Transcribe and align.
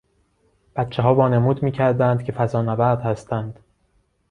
بچهها 0.75 1.13
وانمود 1.15 1.63
میکردند 1.63 2.23
که 2.23 2.31
فضانورد 2.31 3.01
هستند. 3.01 3.59